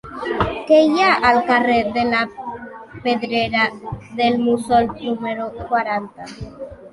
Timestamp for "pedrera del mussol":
3.03-4.91